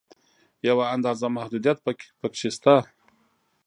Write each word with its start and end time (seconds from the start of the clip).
یوه 0.67 0.85
اندازه 0.95 1.27
محدودیت 1.37 1.77
په 2.23 2.27
کې 2.37 2.47
شته. 2.55 2.75